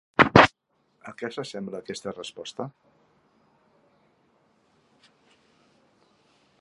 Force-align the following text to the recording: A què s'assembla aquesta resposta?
A 1.09 1.11
què 1.19 1.29
s'assembla 1.35 1.81
aquesta 1.83 2.13
resposta? 2.15 2.67